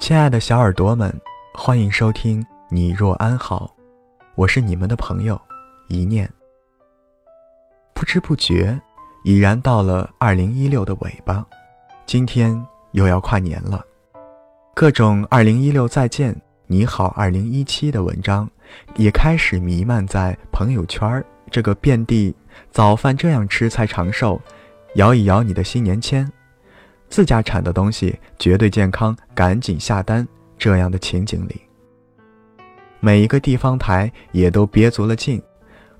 [0.00, 1.14] 亲爱的小耳朵们，
[1.52, 3.70] 欢迎收听《你若安好》，
[4.34, 5.38] 我是你们的朋友
[5.88, 6.28] 一念。
[7.92, 8.80] 不知不觉，
[9.24, 11.46] 已然到了二零一六的尾巴，
[12.06, 12.58] 今天
[12.92, 13.84] 又要跨年了。
[14.74, 16.34] 各种“二零一六再见，
[16.66, 18.50] 你好二零一七”的文章
[18.96, 22.34] 也开始弥漫在朋友圈这个遍地
[22.72, 24.40] “早饭这样吃才长寿”，
[24.96, 26.26] 摇一摇你的新年签。
[27.10, 30.26] 自家产的东西绝对健康，赶紧下单！
[30.56, 31.60] 这样的情景里，
[33.00, 35.42] 每一个地方台也都憋足了劲，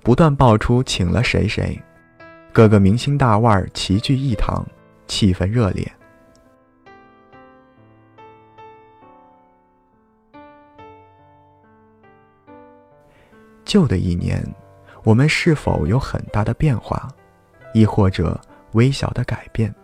[0.02, 1.76] 不断爆出请了谁谁，
[2.52, 4.64] 各个明星大腕齐聚一堂，
[5.08, 5.90] 气氛热烈。
[13.64, 14.44] 旧的一年，
[15.02, 17.08] 我们是否有很大的变化，
[17.72, 18.38] 亦或者
[18.72, 19.74] 微小的改变？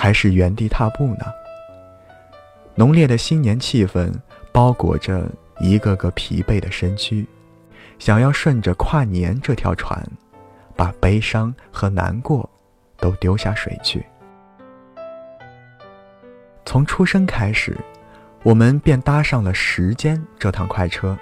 [0.00, 1.24] 还是原地踏步呢？
[2.76, 4.12] 浓烈的新年气氛
[4.52, 7.26] 包裹着一个个疲惫的身躯，
[7.98, 10.00] 想要顺着跨年这条船，
[10.76, 12.48] 把悲伤和难过
[12.98, 14.06] 都丢下水去。
[16.64, 17.76] 从出生开始，
[18.44, 21.18] 我们便搭上了时间这趟快车，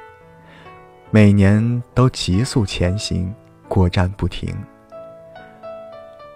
[1.10, 3.34] 每年都急速前行，
[3.68, 4.54] 过站不停。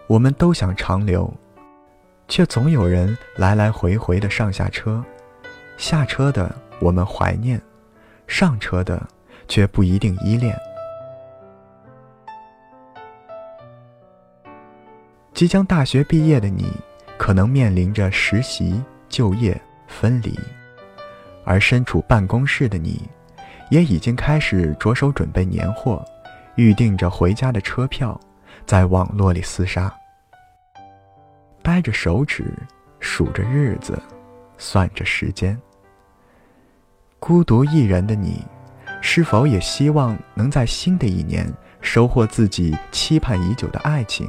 [0.06, 1.30] 我们都想长留。
[2.30, 5.04] 却总有人来来回回的上下车，
[5.76, 7.60] 下车的我们怀念，
[8.28, 9.04] 上车的
[9.48, 10.56] 却不一定依恋。
[15.34, 16.70] 即将大学毕业的你，
[17.18, 20.32] 可能面临着实习、就业、分离；
[21.44, 23.02] 而身处办公室的你，
[23.70, 26.04] 也已经开始着手准备年货，
[26.54, 28.18] 预定着回家的车票，
[28.64, 29.92] 在网络里厮杀。
[31.62, 32.52] 掰着手指，
[32.98, 34.00] 数着日子，
[34.58, 35.60] 算着时间。
[37.18, 38.42] 孤独一人的你，
[39.00, 41.46] 是否也希望能在新的一年
[41.80, 44.28] 收获自己期盼已久的爱情，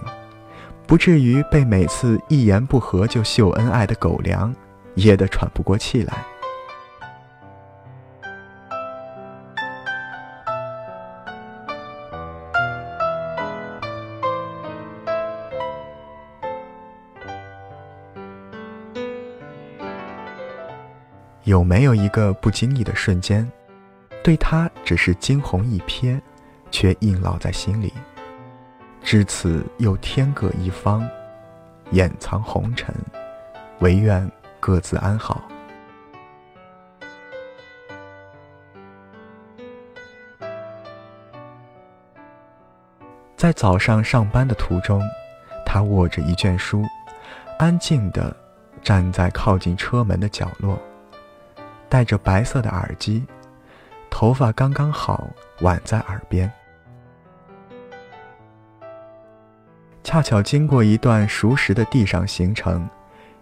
[0.86, 4.54] 不至于被每次一言不合就秀恩爱的狗粮
[4.96, 6.14] 噎得喘不过气来？
[21.44, 23.50] 有没有一个不经意的瞬间，
[24.24, 26.22] 对他只是惊鸿一瞥，
[26.70, 27.92] 却印烙在心里？
[29.04, 31.04] 至此又天各一方，
[31.90, 32.94] 掩藏红尘，
[33.80, 34.30] 唯愿
[34.60, 35.42] 各自安好。
[43.36, 45.02] 在早上上班的途中，
[45.66, 46.84] 他握着一卷书，
[47.58, 48.36] 安静地
[48.84, 50.80] 站在靠近车门的角落。
[51.92, 53.22] 戴着白色的耳机，
[54.10, 55.28] 头发刚刚好
[55.60, 56.50] 挽在耳边。
[60.02, 62.90] 恰巧经过一段熟识的地上行程，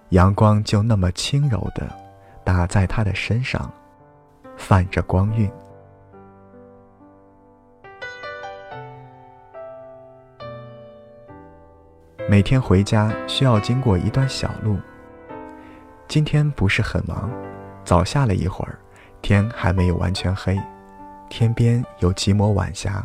[0.10, 1.88] 阳光就那么轻柔的
[2.44, 3.72] 打在他的身上，
[4.58, 5.48] 泛着光晕。
[12.28, 14.80] 每天回家需要经过一段小路，
[16.08, 17.30] 今天不是很忙。
[17.90, 18.78] 早下了一会儿，
[19.20, 20.56] 天还没有完全黑，
[21.28, 23.04] 天边有几抹晚霞。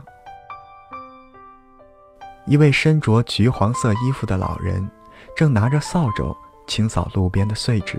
[2.45, 4.87] 一位身着橘黄色衣服的老人，
[5.35, 6.37] 正拿着扫帚
[6.67, 7.99] 清扫路边的碎纸。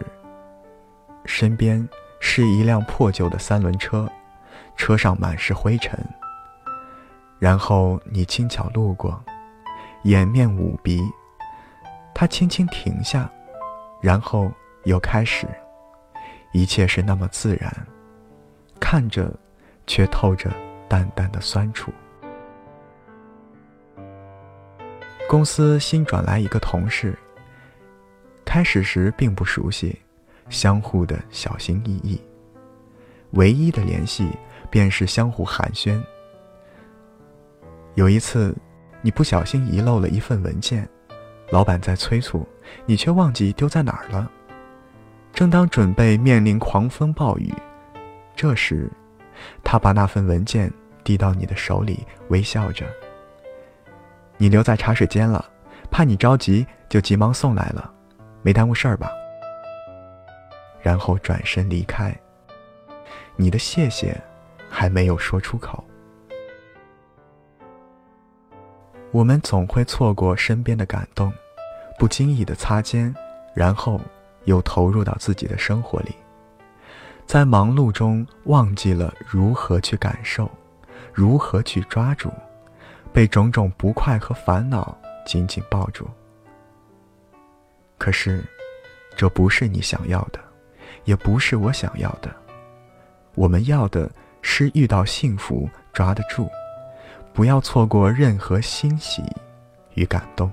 [1.25, 4.07] 身边是一辆破旧的三轮车，
[4.77, 5.99] 车上满是灰尘。
[7.39, 9.19] 然后你轻巧路过，
[10.03, 11.01] 掩面捂鼻，
[12.13, 13.27] 他轻轻停下，
[14.03, 14.51] 然后
[14.83, 15.47] 又开始。
[16.55, 17.69] 一切是那么自然，
[18.79, 19.29] 看着，
[19.85, 20.49] 却透着
[20.87, 21.91] 淡淡的酸楚。
[25.27, 27.13] 公司新转来一个同事，
[28.45, 29.99] 开始时并不熟悉，
[30.49, 32.21] 相互的小心翼翼，
[33.31, 34.29] 唯一的联系
[34.69, 36.01] 便是相互寒暄。
[37.95, 38.55] 有一次，
[39.01, 40.87] 你不小心遗漏了一份文件，
[41.49, 42.47] 老板在催促，
[42.85, 44.31] 你却忘记丢在哪儿了。
[45.35, 47.53] 正当准备面临狂风暴雨，
[48.37, 48.89] 这时，
[49.65, 50.71] 他把那份文件
[51.03, 52.85] 递到你的手里，微笑着。
[54.37, 55.43] 你留在茶水间了，
[55.91, 57.93] 怕你着急，就急忙送来了，
[58.43, 59.11] 没耽误事儿吧？
[60.81, 62.17] 然后转身离开。
[63.35, 64.17] 你的谢谢
[64.69, 65.83] 还没有说出口。
[69.11, 71.29] 我们总会错过身边的感动，
[71.99, 73.13] 不经意的擦肩，
[73.53, 73.99] 然后。
[74.45, 76.15] 又投入到自己的生活里，
[77.25, 80.49] 在忙碌中忘记了如何去感受，
[81.13, 82.31] 如何去抓住，
[83.11, 86.07] 被种种不快和烦恼紧紧抱住。
[87.97, 88.43] 可是，
[89.15, 90.39] 这不是你想要的，
[91.05, 92.33] 也不是我想要的。
[93.33, 94.09] 我们要的
[94.41, 96.49] 是遇到幸福抓得住，
[97.33, 99.23] 不要错过任何欣喜
[99.95, 100.51] 与感动。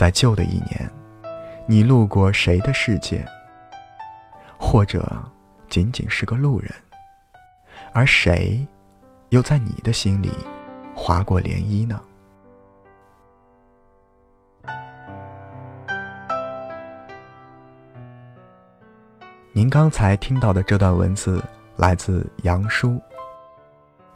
[0.00, 0.90] 在旧的一年，
[1.66, 3.22] 你路过谁的世界？
[4.58, 5.06] 或者
[5.68, 6.72] 仅仅是个路人，
[7.92, 8.66] 而谁
[9.28, 10.30] 又在你的心里
[10.94, 12.00] 划过涟漪呢？
[19.52, 21.44] 您刚才听到的这段文字
[21.76, 22.98] 来自杨叔。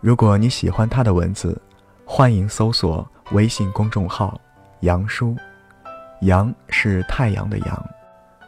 [0.00, 1.60] 如果你喜欢他的文字，
[2.06, 4.40] 欢迎搜索微信公众号
[4.80, 5.36] “杨叔”。
[6.20, 7.86] 阳是太阳的阳，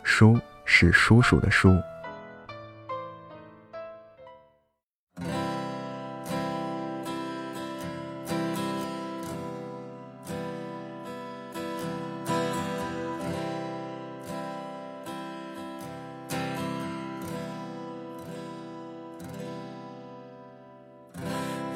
[0.02, 1.76] 叔是叔叔的叔。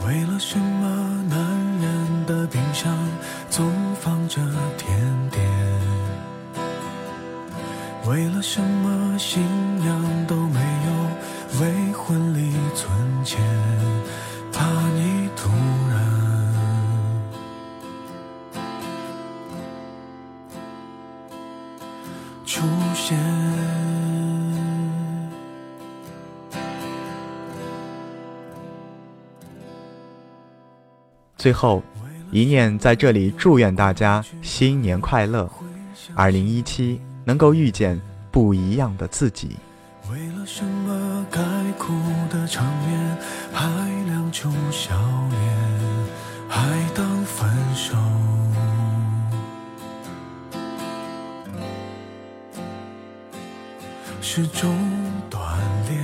[0.07, 1.39] 为了什么男
[1.79, 2.93] 人的冰箱
[3.49, 4.41] 总放着
[4.77, 5.69] 甜点？
[8.08, 9.43] 为了什么信
[9.85, 12.91] 仰都没有为婚礼存
[13.25, 13.38] 钱？
[14.52, 14.64] 怕
[14.94, 15.50] 你突
[15.88, 16.00] 然
[22.47, 23.19] 出现。
[31.37, 31.82] 最后，
[32.31, 35.49] 一念在这里祝愿大家新年快乐，
[36.14, 37.00] 二零一七。
[37.31, 37.97] 能够遇见
[38.32, 39.56] 不一样的自己。
[40.11, 41.41] 为了什么该
[41.79, 41.93] 哭
[42.29, 43.17] 的场面
[43.53, 43.69] 还
[44.06, 44.97] 亮出笑
[45.31, 45.41] 脸，
[46.49, 47.97] 还当分手？
[54.21, 54.75] 是种
[55.31, 55.38] 锻
[55.88, 56.00] 炼。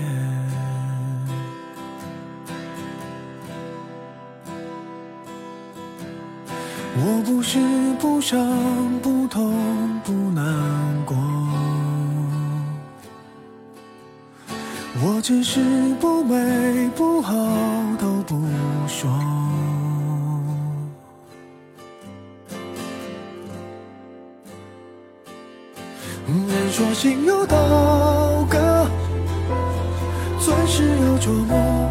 [6.98, 7.58] 我不是
[7.98, 8.38] 不想
[9.00, 9.95] 不痛
[15.28, 15.58] 只是
[16.00, 17.34] 不美不好
[17.98, 18.40] 都不
[18.86, 19.10] 说。
[26.28, 27.56] 人说心有刀
[28.48, 28.86] 割，
[30.38, 31.90] 钻石有琢磨。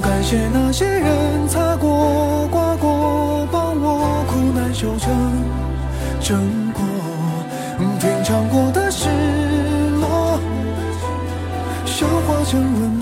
[0.00, 5.12] 感谢那些人擦过、刮过，帮我苦难修成
[6.20, 6.84] 正果。
[8.00, 8.87] 品尝过的
[12.48, 12.97] 消化成温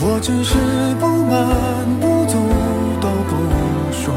[0.00, 0.54] 我只是
[1.00, 1.36] 不满
[2.00, 2.38] 不足
[3.00, 3.32] 都不
[3.92, 4.14] 说。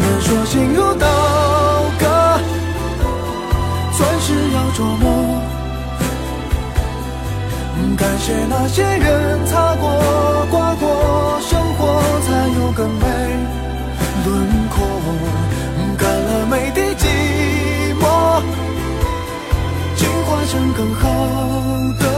[0.00, 1.06] 人说心如刀
[1.98, 2.02] 割，
[3.96, 5.04] 钻石要琢磨。
[7.96, 9.84] 感谢那些人擦过、
[10.50, 11.80] 刮过，生活
[12.22, 12.26] 才
[12.60, 12.88] 有更
[20.74, 21.08] 更好
[21.98, 22.17] 的。